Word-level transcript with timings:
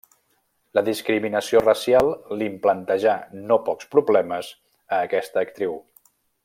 La 0.77 0.83
discriminació 0.87 1.61
racial 1.65 2.09
li'n 2.39 2.57
plantejà 2.65 3.15
no 3.51 3.61
pocs 3.69 3.93
problemes 3.95 4.51
a 4.97 5.03
aquesta 5.09 5.45
actriu. 5.49 5.81